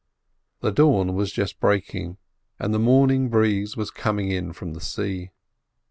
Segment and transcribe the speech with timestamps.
[0.61, 2.17] The dawn was just breaking,
[2.57, 5.29] and the morning breeze was coming in from the sea.